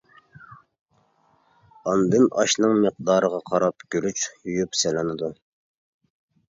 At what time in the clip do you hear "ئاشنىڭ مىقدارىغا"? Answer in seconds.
2.31-3.43